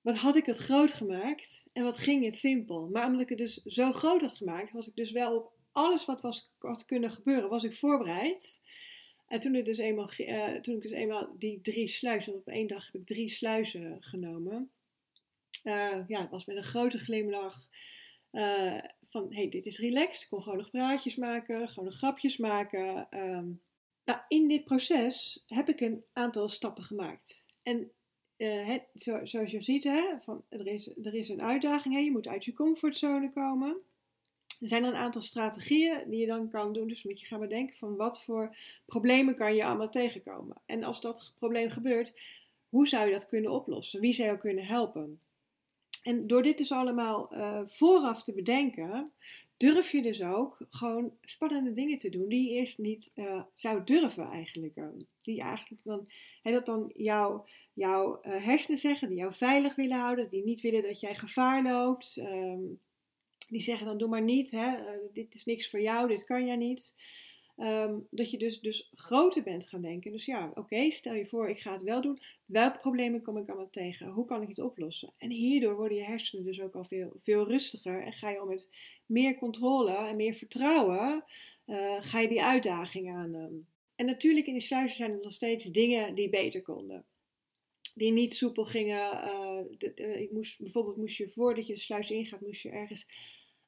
wat 0.00 0.16
had 0.16 0.36
ik 0.36 0.46
het 0.46 0.58
groot 0.58 0.92
gemaakt 0.92 1.66
en 1.72 1.84
wat 1.84 1.98
ging 1.98 2.24
het 2.24 2.36
simpel. 2.36 2.88
Maar 2.88 3.06
omdat 3.06 3.20
ik 3.20 3.28
het 3.28 3.38
dus 3.38 3.54
zo 3.54 3.92
groot 3.92 4.20
had 4.20 4.36
gemaakt, 4.36 4.72
was 4.72 4.88
ik 4.88 4.96
dus 4.96 5.10
wel 5.10 5.36
op 5.36 5.52
alles 5.72 6.04
wat 6.04 6.20
was, 6.20 6.52
had 6.58 6.84
kunnen 6.84 7.10
gebeuren, 7.10 7.48
was 7.48 7.64
ik 7.64 7.74
voorbereid. 7.74 8.60
En 9.30 9.40
toen 9.40 9.54
ik 9.54 9.64
dus 9.64 9.78
eenmaal, 9.78 10.10
uh, 10.18 10.54
toen 10.54 10.74
ik 10.74 10.82
dus 10.82 10.90
eenmaal 10.90 11.34
die 11.38 11.60
drie 11.60 11.86
sluizen, 11.86 12.34
op 12.34 12.48
één 12.48 12.66
dag 12.66 12.84
heb 12.84 12.94
ik 12.94 13.06
drie 13.06 13.28
sluizen 13.28 13.96
genomen. 14.00 14.70
Uh, 15.64 15.98
ja, 16.06 16.20
het 16.20 16.30
was 16.30 16.44
met 16.44 16.56
een 16.56 16.62
grote 16.62 16.98
glimlach. 16.98 17.68
Uh, 18.32 18.82
van 19.08 19.34
hey, 19.34 19.48
dit 19.48 19.66
is 19.66 19.78
relaxed. 19.78 20.22
Ik 20.22 20.28
kon 20.28 20.42
gewoon 20.42 20.58
nog 20.58 20.70
praatjes 20.70 21.16
maken, 21.16 21.68
gewoon 21.68 21.84
nog 21.84 21.96
grapjes 21.96 22.36
maken. 22.36 23.06
Ehm, 23.10 23.48
nou, 24.04 24.20
in 24.28 24.48
dit 24.48 24.64
proces 24.64 25.44
heb 25.46 25.68
ik 25.68 25.80
een 25.80 26.04
aantal 26.12 26.48
stappen 26.48 26.84
gemaakt. 26.84 27.46
En 27.62 27.90
zo, 28.94 29.24
zoals 29.24 29.50
je 29.50 29.62
ziet, 29.62 29.84
hè, 29.84 30.14
van, 30.20 30.44
er, 30.48 30.66
is, 30.66 30.96
er 31.02 31.14
is 31.14 31.28
een 31.28 31.42
uitdaging. 31.42 31.94
Hè, 31.94 32.00
je 32.00 32.10
moet 32.10 32.28
uit 32.28 32.44
je 32.44 32.52
comfortzone 32.52 33.30
komen. 33.30 33.76
Er 34.60 34.68
zijn 34.68 34.84
er 34.84 34.88
een 34.88 34.96
aantal 34.96 35.22
strategieën 35.22 36.10
die 36.10 36.20
je 36.20 36.26
dan 36.26 36.50
kan 36.50 36.72
doen. 36.72 36.88
Dus 36.88 37.02
moet 37.02 37.20
je 37.20 37.26
gaan 37.26 37.40
bedenken 37.40 37.76
van 37.76 37.96
wat 37.96 38.22
voor 38.22 38.56
problemen 38.86 39.34
kan 39.34 39.54
je 39.54 39.64
allemaal 39.64 39.90
tegenkomen. 39.90 40.56
En 40.66 40.84
als 40.84 41.00
dat 41.00 41.32
probleem 41.38 41.70
gebeurt, 41.70 42.20
hoe 42.68 42.88
zou 42.88 43.06
je 43.06 43.12
dat 43.12 43.26
kunnen 43.26 43.50
oplossen? 43.50 44.00
Wie 44.00 44.12
zou 44.12 44.30
je 44.30 44.38
kunnen 44.38 44.64
helpen? 44.64 45.20
En 46.02 46.26
door 46.26 46.42
dit 46.42 46.58
dus 46.58 46.72
allemaal 46.72 47.34
uh, 47.34 47.60
vooraf 47.66 48.22
te 48.22 48.32
bedenken, 48.32 49.12
durf 49.56 49.90
je 49.90 50.02
dus 50.02 50.22
ook 50.22 50.58
gewoon 50.70 51.12
spannende 51.22 51.72
dingen 51.72 51.98
te 51.98 52.08
doen 52.08 52.28
die 52.28 52.50
je 52.50 52.58
eerst 52.58 52.78
niet 52.78 53.10
uh, 53.14 53.42
zou 53.54 53.84
durven 53.84 54.30
eigenlijk. 54.30 54.80
Die 55.22 55.40
eigenlijk 55.40 55.82
dan, 55.82 56.08
dat 56.42 56.66
dan 56.66 56.90
jouw 56.94 57.46
jou, 57.72 58.18
uh, 58.22 58.44
hersenen 58.44 58.78
zeggen, 58.78 59.08
die 59.08 59.18
jou 59.18 59.34
veilig 59.34 59.74
willen 59.74 59.98
houden, 59.98 60.28
die 60.28 60.44
niet 60.44 60.60
willen 60.60 60.82
dat 60.82 61.00
jij 61.00 61.14
gevaar 61.14 61.62
loopt. 61.62 62.16
Um, 62.16 62.80
die 63.50 63.60
zeggen 63.60 63.86
dan 63.86 63.98
doe 63.98 64.08
maar 64.08 64.22
niet, 64.22 64.50
hè, 64.50 64.76
uh, 64.76 64.90
dit 65.12 65.34
is 65.34 65.44
niks 65.44 65.70
voor 65.70 65.80
jou, 65.80 66.08
dit 66.08 66.24
kan 66.24 66.46
jij 66.46 66.56
niet. 66.56 66.94
Um, 67.56 68.06
dat 68.10 68.30
je 68.30 68.38
dus, 68.38 68.60
dus 68.60 68.90
groter 68.94 69.42
bent 69.42 69.68
gaan 69.68 69.82
denken. 69.82 70.12
Dus 70.12 70.24
ja, 70.24 70.50
oké, 70.54 70.90
stel 70.90 71.14
je 71.14 71.26
voor, 71.26 71.48
ik 71.48 71.60
ga 71.60 71.72
het 71.72 71.82
wel 71.82 72.00
doen. 72.00 72.18
Welke 72.46 72.78
problemen 72.78 73.22
kom 73.22 73.36
ik 73.36 73.48
allemaal 73.48 73.70
tegen? 73.70 74.08
Hoe 74.08 74.24
kan 74.24 74.42
ik 74.42 74.48
het 74.48 74.58
oplossen? 74.58 75.12
En 75.16 75.30
hierdoor 75.30 75.76
worden 75.76 75.98
je 75.98 76.04
hersenen 76.04 76.44
dus 76.44 76.60
ook 76.60 76.74
al 76.74 76.84
veel, 76.84 77.12
veel 77.18 77.48
rustiger. 77.48 78.02
En 78.02 78.12
ga 78.12 78.30
je 78.30 78.38
al 78.38 78.46
met 78.46 78.68
meer 79.06 79.34
controle 79.34 79.96
en 79.96 80.16
meer 80.16 80.34
vertrouwen, 80.34 81.24
uh, 81.66 81.96
ga 82.00 82.20
je 82.20 82.28
die 82.28 82.42
uitdaging 82.42 83.10
aan. 83.10 83.34
Um. 83.34 83.66
En 83.94 84.06
natuurlijk 84.06 84.46
in 84.46 84.54
de 84.54 84.60
sluizen 84.60 84.96
zijn 84.96 85.10
er 85.10 85.20
nog 85.22 85.32
steeds 85.32 85.64
dingen 85.64 86.14
die 86.14 86.28
beter 86.28 86.62
konden. 86.62 87.04
Die 87.94 88.12
niet 88.12 88.34
soepel 88.34 88.64
gingen. 88.64 89.10
De, 89.78 89.94
ik 89.94 90.30
moest, 90.30 90.58
bijvoorbeeld 90.58 90.96
moest 90.96 91.16
je 91.16 91.28
voordat 91.28 91.66
je 91.66 91.74
de 91.74 91.80
sluis 91.80 92.10
ingaat, 92.10 92.40
moest 92.40 92.62
je 92.62 92.70
ergens 92.70 93.06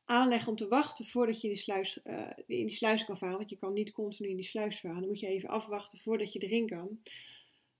aanleggen 0.05 0.49
om 0.49 0.57
te 0.57 0.69
wachten 0.69 1.07
voordat 1.07 1.41
je 1.41 1.49
in 1.49 1.55
die, 1.55 1.63
sluis, 1.63 2.01
uh, 2.05 2.31
in 2.47 2.67
die 2.67 2.75
sluis 2.75 3.05
kan 3.05 3.19
varen. 3.19 3.37
Want 3.37 3.51
je 3.51 3.57
kan 3.57 3.73
niet 3.73 3.93
continu 3.93 4.29
in 4.29 4.37
die 4.37 4.45
sluis 4.45 4.81
varen. 4.81 5.01
Dan 5.01 5.09
moet 5.09 5.21
je 5.21 5.27
even 5.27 5.49
afwachten 5.49 5.99
voordat 5.99 6.33
je 6.33 6.39
erin 6.39 6.67
kan. 6.67 6.99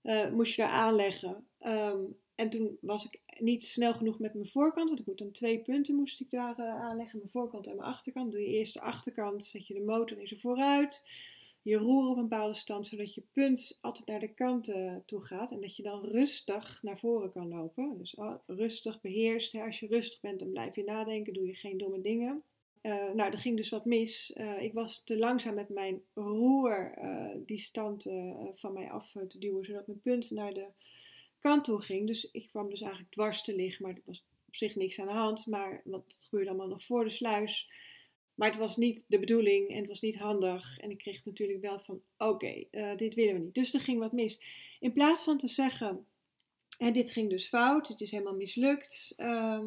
Uh, 0.03 0.29
moest 0.29 0.55
je 0.55 0.61
daar 0.61 0.71
aanleggen. 0.71 1.47
Um, 1.59 2.15
en 2.35 2.49
toen 2.49 2.77
was 2.81 3.05
ik 3.05 3.19
niet 3.39 3.63
snel 3.63 3.93
genoeg 3.93 4.19
met 4.19 4.33
mijn 4.33 4.47
voorkant. 4.47 4.87
Want 4.87 4.99
ik 4.99 5.05
moet 5.05 5.17
dan 5.17 5.31
twee 5.31 5.61
punten 5.61 5.95
moest 5.95 6.21
ik 6.21 6.29
daar 6.29 6.59
uh, 6.59 6.81
aanleggen. 6.81 7.17
Mijn 7.17 7.31
voorkant 7.31 7.67
en 7.67 7.75
mijn 7.75 7.87
achterkant. 7.87 8.31
Doe 8.31 8.41
je 8.41 8.47
eerst 8.47 8.73
de 8.73 8.81
achterkant. 8.81 9.43
Zet 9.43 9.67
je 9.67 9.73
de 9.73 9.83
motor 9.83 10.19
in 10.19 10.27
ze 10.27 10.39
vooruit 10.39 11.09
je 11.63 11.77
roer 11.77 12.09
op 12.09 12.17
een 12.17 12.27
bepaalde 12.27 12.53
stand, 12.53 12.87
zodat 12.87 13.13
je 13.13 13.23
punt 13.31 13.77
altijd 13.81 14.07
naar 14.07 14.19
de 14.19 14.33
kanten 14.33 15.03
toe 15.05 15.21
gaat. 15.21 15.51
En 15.51 15.61
dat 15.61 15.75
je 15.75 15.83
dan 15.83 16.05
rustig 16.05 16.79
naar 16.81 16.99
voren 16.99 17.31
kan 17.31 17.47
lopen. 17.47 17.97
Dus 17.97 18.15
oh, 18.15 18.35
rustig, 18.47 19.01
beheerst. 19.01 19.55
Als 19.55 19.79
je 19.79 19.87
rustig 19.87 20.21
bent, 20.21 20.39
dan 20.39 20.51
blijf 20.51 20.75
je 20.75 20.83
nadenken, 20.83 21.33
doe 21.33 21.47
je 21.47 21.55
geen 21.55 21.77
domme 21.77 22.01
dingen. 22.01 22.43
Uh, 22.81 23.11
nou, 23.13 23.31
er 23.31 23.37
ging 23.37 23.57
dus 23.57 23.69
wat 23.69 23.85
mis. 23.85 24.33
Uh, 24.35 24.61
ik 24.61 24.73
was 24.73 25.03
te 25.03 25.17
langzaam 25.17 25.53
met 25.53 25.69
mijn 25.69 26.01
roer 26.13 26.97
uh, 26.97 27.35
die 27.45 27.57
stand 27.57 28.07
van 28.53 28.73
mij 28.73 28.91
af 28.91 29.11
te 29.27 29.39
duwen, 29.39 29.65
zodat 29.65 29.87
mijn 29.87 30.01
punt 30.01 30.31
naar 30.31 30.53
de 30.53 30.67
kant 31.39 31.63
toe 31.63 31.81
ging. 31.81 32.07
Dus 32.07 32.31
ik 32.31 32.47
kwam 32.49 32.69
dus 32.69 32.81
eigenlijk 32.81 33.11
dwars 33.11 33.43
te 33.43 33.55
liggen, 33.55 33.85
maar 33.85 33.95
er 33.95 34.01
was 34.05 34.25
op 34.47 34.55
zich 34.55 34.75
niks 34.75 34.99
aan 34.99 35.07
de 35.07 35.13
hand. 35.13 35.47
Maar 35.47 35.81
wat 35.83 36.17
gebeurde 36.19 36.49
allemaal 36.49 36.67
nog 36.67 36.83
voor 36.83 37.03
de 37.03 37.09
sluis. 37.09 37.69
Maar 38.35 38.49
het 38.49 38.57
was 38.57 38.77
niet 38.77 39.05
de 39.07 39.19
bedoeling 39.19 39.69
en 39.69 39.77
het 39.77 39.87
was 39.87 40.01
niet 40.01 40.17
handig. 40.17 40.77
En 40.77 40.89
ik 40.89 40.97
kreeg 40.97 41.25
natuurlijk 41.25 41.61
wel 41.61 41.79
van: 41.79 42.01
oké, 42.17 42.63
uh, 42.71 42.95
dit 42.97 43.13
willen 43.13 43.33
we 43.33 43.39
niet. 43.39 43.53
Dus 43.53 43.73
er 43.73 43.81
ging 43.81 43.99
wat 43.99 44.11
mis. 44.11 44.41
In 44.79 44.93
plaats 44.93 45.23
van 45.23 45.37
te 45.37 45.47
zeggen: 45.47 46.07
en 46.77 46.93
dit 46.93 47.11
ging 47.11 47.29
dus 47.29 47.47
fout, 47.47 47.87
het 47.87 48.01
is 48.01 48.11
helemaal 48.11 48.35
mislukt, 48.35 49.13
uh, 49.17 49.65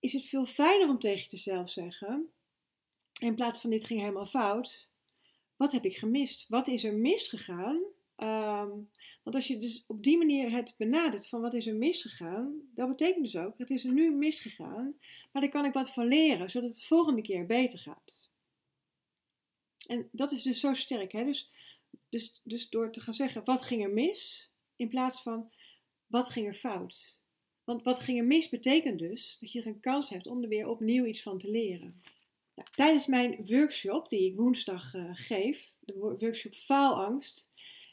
is 0.00 0.12
het 0.12 0.24
veel 0.24 0.46
fijner 0.46 0.88
om 0.88 0.98
tegen 0.98 1.26
jezelf 1.28 1.66
te 1.66 1.72
zeggen: 1.72 2.32
in 3.20 3.34
plaats 3.34 3.58
van 3.58 3.70
dit 3.70 3.84
ging 3.84 4.00
helemaal 4.00 4.26
fout, 4.26 4.90
wat 5.56 5.72
heb 5.72 5.84
ik 5.84 5.96
gemist? 5.96 6.48
Wat 6.48 6.68
is 6.68 6.84
er 6.84 6.94
misgegaan? 6.94 7.82
Um, 8.22 8.90
want 9.22 9.36
als 9.36 9.46
je 9.46 9.58
dus 9.58 9.84
op 9.86 10.02
die 10.02 10.18
manier 10.18 10.50
het 10.50 10.74
benadert 10.78 11.28
van 11.28 11.40
wat 11.40 11.54
is 11.54 11.66
er 11.66 11.74
misgegaan, 11.74 12.70
dat 12.74 12.88
betekent 12.88 13.24
dus 13.24 13.36
ook, 13.36 13.58
het 13.58 13.70
is 13.70 13.84
er 13.84 13.92
nu 13.92 14.10
misgegaan, 14.10 14.94
maar 15.32 15.42
daar 15.42 15.50
kan 15.50 15.64
ik 15.64 15.72
wat 15.72 15.92
van 15.92 16.06
leren, 16.06 16.50
zodat 16.50 16.70
het 16.70 16.84
volgende 16.84 17.22
keer 17.22 17.46
beter 17.46 17.78
gaat. 17.78 18.30
En 19.86 20.08
dat 20.12 20.32
is 20.32 20.42
dus 20.42 20.60
zo 20.60 20.74
sterk. 20.74 21.12
Hè? 21.12 21.24
Dus, 21.24 21.50
dus, 22.08 22.40
dus 22.44 22.68
door 22.68 22.92
te 22.92 23.00
gaan 23.00 23.14
zeggen, 23.14 23.44
wat 23.44 23.62
ging 23.62 23.82
er 23.82 23.92
mis, 23.92 24.52
in 24.76 24.88
plaats 24.88 25.22
van, 25.22 25.50
wat 26.06 26.30
ging 26.30 26.46
er 26.46 26.54
fout. 26.54 27.22
Want 27.64 27.82
wat 27.82 28.00
ging 28.00 28.18
er 28.18 28.24
mis 28.24 28.48
betekent 28.48 28.98
dus 28.98 29.36
dat 29.40 29.52
je 29.52 29.60
er 29.60 29.66
een 29.66 29.80
kans 29.80 30.08
hebt 30.08 30.26
om 30.26 30.42
er 30.42 30.48
weer 30.48 30.68
opnieuw 30.68 31.04
iets 31.04 31.22
van 31.22 31.38
te 31.38 31.50
leren. 31.50 32.02
Nou, 32.54 32.68
tijdens 32.74 33.06
mijn 33.06 33.46
workshop, 33.46 34.08
die 34.08 34.30
ik 34.30 34.36
woensdag 34.36 34.94
uh, 34.94 35.10
geef, 35.12 35.74
de 35.80 36.16
workshop 36.18 36.54
Faalangst, 36.54 37.51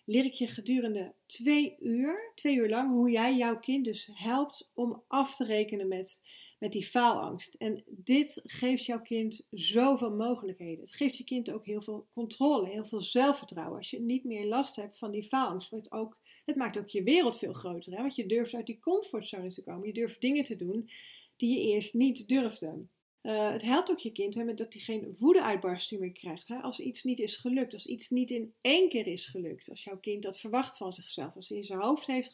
leer 0.09 0.25
ik 0.25 0.33
je 0.33 0.47
gedurende 0.47 1.13
twee 1.25 1.75
uur, 1.79 2.31
twee 2.35 2.55
uur 2.55 2.69
lang, 2.69 2.91
hoe 2.91 3.09
jij 3.09 3.35
jouw 3.35 3.59
kind 3.59 3.85
dus 3.85 4.09
helpt 4.13 4.69
om 4.73 5.03
af 5.07 5.35
te 5.35 5.45
rekenen 5.45 5.87
met, 5.87 6.21
met 6.59 6.71
die 6.71 6.85
faalangst. 6.85 7.53
En 7.53 7.83
dit 7.87 8.41
geeft 8.43 8.85
jouw 8.85 9.01
kind 9.01 9.47
zoveel 9.51 10.11
mogelijkheden. 10.11 10.79
Het 10.79 10.95
geeft 10.95 11.17
je 11.17 11.23
kind 11.23 11.51
ook 11.51 11.65
heel 11.65 11.81
veel 11.81 12.07
controle, 12.13 12.69
heel 12.69 12.85
veel 12.85 13.01
zelfvertrouwen. 13.01 13.77
Als 13.77 13.89
je 13.89 14.01
niet 14.01 14.23
meer 14.23 14.45
last 14.45 14.75
hebt 14.75 14.97
van 14.97 15.11
die 15.11 15.27
faalangst, 15.27 15.69
wordt 15.69 15.91
ook, 15.91 16.17
het 16.45 16.55
maakt 16.55 16.77
ook 16.77 16.89
je 16.89 17.03
wereld 17.03 17.37
veel 17.37 17.53
groter. 17.53 17.93
Hè? 17.93 18.01
Want 18.01 18.15
je 18.15 18.25
durft 18.25 18.53
uit 18.53 18.65
die 18.65 18.79
comfortzone 18.79 19.49
te 19.51 19.63
komen. 19.63 19.87
Je 19.87 19.93
durft 19.93 20.21
dingen 20.21 20.43
te 20.43 20.55
doen 20.55 20.89
die 21.37 21.57
je 21.57 21.73
eerst 21.73 21.93
niet 21.93 22.27
durfde. 22.27 22.85
Uh, 23.21 23.51
het 23.51 23.61
helpt 23.61 23.91
ook 23.91 23.99
je 23.99 24.11
kind 24.11 24.35
hè, 24.35 24.53
dat 24.53 24.73
hij 24.73 24.81
geen 24.81 25.15
woedeuitbarsting 25.19 26.01
meer 26.01 26.11
krijgt. 26.11 26.47
Hè? 26.47 26.57
Als 26.57 26.79
iets 26.79 27.03
niet 27.03 27.19
is 27.19 27.35
gelukt, 27.35 27.73
als 27.73 27.85
iets 27.85 28.09
niet 28.09 28.31
in 28.31 28.53
één 28.61 28.89
keer 28.89 29.07
is 29.07 29.25
gelukt. 29.25 29.69
Als 29.69 29.83
jouw 29.83 29.99
kind 29.99 30.23
dat 30.23 30.39
verwacht 30.39 30.77
van 30.77 30.93
zichzelf. 30.93 31.35
Als 31.35 31.49
hij 31.49 31.57
in 31.57 31.63
zijn 31.63 31.79
hoofd, 31.79 32.07
heeft 32.07 32.33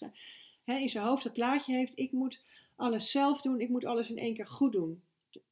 hè, 0.64 0.78
in 0.78 0.90
zijn 0.90 1.06
hoofd 1.06 1.24
het 1.24 1.34
plaatje 1.34 1.76
heeft, 1.76 2.00
ik 2.00 2.12
moet 2.12 2.44
alles 2.76 3.12
zelf 3.12 3.42
doen, 3.42 3.60
ik 3.60 3.70
moet 3.70 3.86
alles 3.86 4.10
in 4.10 4.18
één 4.18 4.34
keer 4.34 4.48
goed 4.48 4.72
doen. 4.72 5.04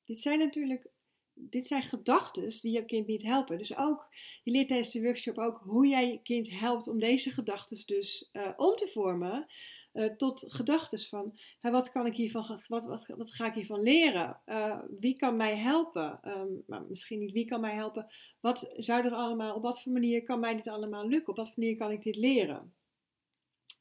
Dit 0.05 0.19
zijn 0.19 0.39
natuurlijk 0.39 0.91
dit 1.33 1.67
zijn 1.67 1.83
gedachten 1.83 2.61
die 2.61 2.71
je 2.71 2.85
kind 2.85 3.07
niet 3.07 3.23
helpen. 3.23 3.57
Dus 3.57 3.77
ook, 3.77 4.07
je 4.43 4.51
leert 4.51 4.67
tijdens 4.67 4.91
de 4.91 5.01
workshop 5.01 5.37
ook 5.37 5.61
hoe 5.63 5.87
jij 5.87 6.11
je 6.11 6.21
kind 6.21 6.49
helpt 6.49 6.87
om 6.87 6.99
deze 6.99 7.31
gedachten 7.31 7.85
dus 7.85 8.29
uh, 8.33 8.49
om 8.57 8.75
te 8.75 8.87
vormen 8.87 9.47
uh, 9.93 10.05
tot 10.05 10.45
gedachten 10.47 11.00
van 11.00 11.39
hè, 11.59 11.71
wat 11.71 11.91
kan 11.91 12.05
ik 12.05 12.15
hiervan, 12.15 12.62
wat, 12.67 12.85
wat, 12.85 13.33
ga 13.33 13.45
ik 13.45 13.53
hiervan 13.53 13.81
leren? 13.81 14.39
Uh, 14.45 14.79
wie 15.00 15.15
kan 15.15 15.35
mij 15.35 15.55
helpen? 15.55 16.19
Um, 16.27 16.63
maar 16.67 16.83
misschien 16.89 17.19
niet 17.19 17.31
wie 17.31 17.45
kan 17.45 17.62
mij 17.62 17.73
helpen. 17.73 18.13
Wat 18.39 18.73
zou 18.77 19.05
er 19.05 19.13
allemaal, 19.13 19.55
op 19.55 19.62
wat 19.62 19.81
voor 19.81 19.91
manier 19.91 20.23
kan 20.23 20.39
mij 20.39 20.55
dit 20.55 20.67
allemaal 20.67 21.07
lukken? 21.07 21.29
Op 21.29 21.38
wat 21.38 21.47
voor 21.47 21.63
manier 21.63 21.77
kan 21.77 21.91
ik 21.91 22.01
dit 22.01 22.15
leren? 22.15 22.73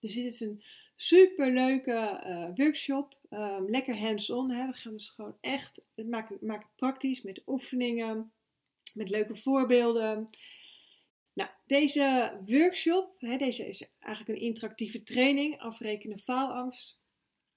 Dus 0.01 0.15
dit 0.15 0.25
is 0.25 0.41
een 0.41 0.65
super 0.97 1.53
leuke 1.53 2.23
uh, 2.27 2.49
workshop. 2.55 3.19
Um, 3.31 3.71
lekker 3.71 3.99
hands-on. 3.99 4.47
We 4.47 4.73
gaan 4.73 4.93
dus 4.93 5.11
gewoon 5.11 5.37
echt 5.41 5.87
het 5.95 6.09
maken, 6.09 6.39
maken 6.41 6.69
praktisch 6.77 7.23
met 7.23 7.43
oefeningen, 7.47 8.33
met 8.95 9.11
leuke 9.11 9.37
voorbeelden. 9.37 10.29
Nou, 11.33 11.51
deze 11.67 12.33
workshop, 12.47 13.15
hè, 13.19 13.37
deze 13.37 13.69
is 13.69 13.89
eigenlijk 13.99 14.39
een 14.39 14.47
interactieve 14.47 15.03
training, 15.03 15.61
afrekenen 15.61 16.19
faalangst. 16.19 17.01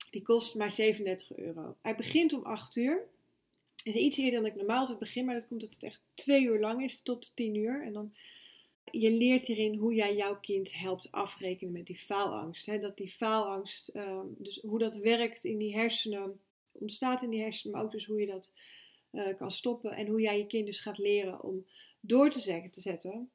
Die 0.10 0.22
kost 0.22 0.56
maar 0.56 0.72
37 0.72 1.38
euro. 1.38 1.78
Hij 1.82 1.96
begint 1.96 2.34
om 2.34 2.44
8 2.44 2.76
uur. 2.76 3.08
Het 3.84 3.96
is 3.96 4.02
iets 4.02 4.18
eerder 4.18 4.42
dan 4.42 4.50
ik 4.50 4.56
normaal 4.56 4.80
altijd 4.80 5.00
begin, 5.00 5.26
maar 5.26 5.36
dat 5.36 5.48
komt 5.48 5.62
dat 5.62 5.74
het 5.74 5.84
echt 5.84 6.02
twee 6.14 6.44
uur 6.44 6.60
lang 6.60 6.84
is, 6.84 7.02
tot 7.02 7.32
10 7.34 7.56
uur. 7.56 7.84
En 7.84 7.94
dan, 7.94 8.14
je 8.92 9.12
leert 9.12 9.46
hierin 9.46 9.76
hoe 9.76 9.94
jij 9.94 10.16
jouw 10.16 10.40
kind 10.40 10.74
helpt 10.74 11.12
afrekenen 11.12 11.74
met 11.74 11.86
die 11.86 11.98
faalangst. 11.98 12.82
Dat 12.82 12.98
die 12.98 13.10
faalangst, 13.10 13.96
um, 13.96 14.36
dus 14.38 14.62
hoe 14.62 14.80
dat 14.80 14.98
werkt 14.98 15.44
in 15.44 15.58
die 15.58 15.76
hersenen, 15.76 16.40
ontstaat 16.72 17.22
in 17.22 17.30
die 17.30 17.42
hersenen, 17.42 17.76
maar 17.76 17.86
ook 17.86 17.92
dus 17.92 18.06
hoe 18.06 18.20
je 18.20 18.28
dat 18.28 18.54
uh, 19.12 19.36
kan 19.36 19.52
stoppen. 19.52 19.92
En 19.92 20.08
hoe 20.08 20.22
jij 20.22 20.38
je 20.38 20.48
kind 20.48 20.66
dus 20.66 20.80
gaat 20.80 20.98
leren 20.98 21.44
om 21.44 21.66
door 22.00 22.30
te, 22.30 22.40
zeggen, 22.40 22.72
te 22.72 22.82
zetten 22.82 23.30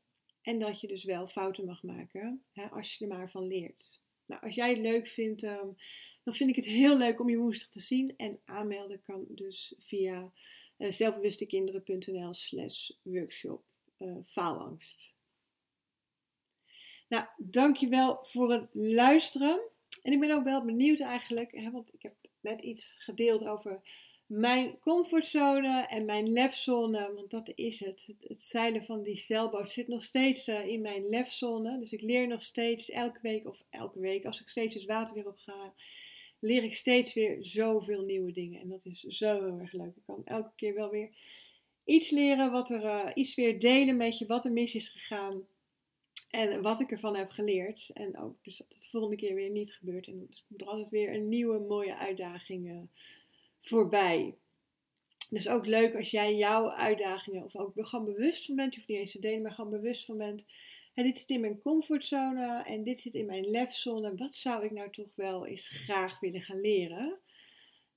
en 0.51 0.59
dat 0.59 0.81
je 0.81 0.87
dus 0.87 1.05
wel 1.05 1.27
fouten 1.27 1.65
mag 1.65 1.83
maken, 1.83 2.45
hè, 2.53 2.67
als 2.67 2.95
je 2.95 3.05
er 3.05 3.17
maar 3.17 3.31
van 3.31 3.47
leert. 3.47 4.03
Nou, 4.27 4.43
als 4.43 4.55
jij 4.55 4.69
het 4.69 4.79
leuk 4.79 5.07
vindt, 5.07 5.43
um, 5.43 5.77
dan 6.25 6.35
vind 6.35 6.51
ik 6.51 6.57
het 6.57 6.65
heel 6.65 6.97
leuk 6.97 7.21
om 7.21 7.31
je 7.31 7.37
woensdag 7.37 7.69
te 7.69 7.81
zien. 7.81 8.15
En 8.17 8.41
aanmelden 8.45 9.03
kan 9.03 9.25
dus 9.29 9.75
via 9.79 10.33
uh, 10.79 10.91
zelfbewustekinderen.nl 10.91 12.35
slash 12.35 12.91
workshop 13.03 13.65
uh, 13.99 14.17
faalangst. 14.27 15.15
Nou, 17.09 17.27
dankjewel 17.37 18.19
voor 18.23 18.53
het 18.53 18.69
luisteren. 18.73 19.61
En 20.03 20.13
ik 20.13 20.21
ben 20.21 20.31
ook 20.31 20.45
wel 20.45 20.65
benieuwd 20.65 21.01
eigenlijk, 21.01 21.53
hè, 21.53 21.71
want 21.71 21.95
ik 21.95 22.03
heb 22.03 22.15
net 22.41 22.61
iets 22.61 22.97
gedeeld 22.99 23.45
over 23.45 23.81
mijn 24.31 24.79
comfortzone 24.79 25.87
en 25.87 26.05
mijn 26.05 26.33
lefzone, 26.33 27.13
want 27.15 27.31
dat 27.31 27.53
is 27.55 27.81
het. 27.81 28.09
het. 28.19 28.43
zeilen 28.43 28.85
van 28.85 29.03
die 29.03 29.17
zeilboot 29.17 29.71
zit 29.71 29.89
nog 29.89 30.03
steeds 30.05 30.49
uh, 30.49 30.67
in 30.67 30.81
mijn 30.81 31.09
lefzone. 31.09 31.79
Dus 31.79 31.93
ik 31.93 32.01
leer 32.01 32.27
nog 32.27 32.43
steeds 32.43 32.91
elke 32.91 33.19
week 33.23 33.47
of 33.47 33.65
elke 33.71 34.01
week, 34.01 34.25
als 34.25 34.41
ik 34.41 34.49
steeds 34.49 34.75
het 34.75 34.85
water 34.85 35.15
weer 35.15 35.27
op 35.27 35.39
ga, 35.39 35.73
leer 36.39 36.65
ik 36.65 36.75
steeds 36.75 37.15
weer 37.15 37.37
zoveel 37.41 38.03
nieuwe 38.03 38.33
dingen. 38.33 38.61
En 38.61 38.69
dat 38.69 38.85
is 38.85 39.01
zo 39.01 39.45
heel 39.45 39.59
erg 39.59 39.73
leuk. 39.73 39.97
Ik 39.97 40.03
kan 40.07 40.23
elke 40.25 40.53
keer 40.57 40.75
wel 40.75 40.91
weer 40.91 41.11
iets 41.85 42.11
leren, 42.11 42.51
wat 42.51 42.71
er, 42.71 42.85
uh, 42.85 43.11
iets 43.15 43.35
weer 43.35 43.61
delen 43.61 43.97
met 43.97 44.19
je, 44.19 44.27
wat 44.27 44.45
er 44.45 44.53
mis 44.53 44.75
is 44.75 44.89
gegaan. 44.89 45.43
En 46.31 46.63
wat 46.63 46.81
ik 46.81 46.91
ervan 46.91 47.17
heb 47.17 47.31
geleerd. 47.31 47.91
En 47.95 48.19
ook 48.19 48.37
dus 48.43 48.57
dat 48.57 48.67
het 48.73 48.83
de 48.83 48.89
volgende 48.89 49.17
keer 49.17 49.35
weer 49.35 49.51
niet 49.51 49.73
gebeurt. 49.73 50.07
En 50.07 50.27
er 50.31 50.43
komt 50.49 50.65
altijd 50.65 50.89
weer 50.89 51.15
een 51.15 51.29
nieuwe 51.29 51.59
mooie 51.59 51.97
uitdaging 51.97 52.69
uh, 52.69 52.77
voorbij. 53.61 54.35
Dus 55.31 55.49
ook 55.49 55.67
leuk 55.67 55.95
als 55.95 56.11
jij 56.11 56.37
jouw 56.37 56.71
uitdagingen, 56.71 57.45
of 57.45 57.57
ook 57.57 57.73
gewoon 57.87 58.05
bewust 58.05 58.47
van 58.47 58.57
bent, 58.57 58.75
je 58.75 58.79
hoeft 58.79 58.91
niet 58.91 58.99
eens 58.99 59.13
te 59.13 59.19
delen, 59.19 59.43
maar 59.43 59.53
gewoon 59.53 59.71
bewust 59.71 60.05
van 60.05 60.19
bent. 60.19 60.47
En 60.95 61.05
dit 61.05 61.19
zit 61.19 61.31
in 61.31 61.41
mijn 61.41 61.61
comfortzone 61.61 62.63
en 62.63 62.83
dit 62.83 63.01
zit 63.01 63.15
in 63.15 63.27
mijn 63.27 63.51
lefzone. 63.51 64.15
Wat 64.15 64.35
zou 64.35 64.65
ik 64.65 64.71
nou 64.71 64.91
toch 64.91 65.15
wel 65.15 65.47
eens 65.47 65.69
graag 65.69 66.21
willen 66.21 66.43
gaan 66.43 66.61
leren? 66.61 67.19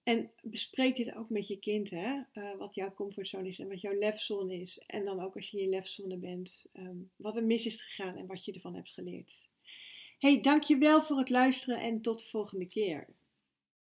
En 0.04 0.32
bespreek 0.42 0.96
dit 0.96 1.16
ook 1.16 1.30
met 1.30 1.48
je 1.48 1.60
kind, 1.60 1.90
hè? 1.90 2.22
Uh, 2.34 2.58
wat 2.58 2.76
jouw 2.76 2.94
comfortzone 2.94 3.48
is 3.48 3.60
en 3.60 3.68
wat 3.68 3.82
jouw 3.82 3.98
lefzone 4.00 4.60
is. 4.60 4.84
En 4.88 5.06
dan 5.06 5.22
ook 5.22 5.36
als 5.36 5.50
je 5.50 5.58
in 5.58 5.64
je 5.64 5.70
lefzone 5.70 6.18
bent, 6.18 6.66
um, 6.74 7.12
wat 7.16 7.38
er 7.38 7.44
mis 7.44 7.66
is 7.66 7.82
gegaan 7.82 8.18
en 8.18 8.26
wat 8.26 8.46
je 8.46 8.54
ervan 8.54 8.76
hebt 8.76 8.92
geleerd. 8.92 9.50
Hey, 10.20 10.42
dankjewel 10.42 11.02
voor 11.02 11.18
het 11.18 11.30
luisteren 11.30 11.82
en 11.82 12.02
tot 12.02 12.22
de 12.22 12.28
volgende 12.28 12.66
keer. 12.66 13.08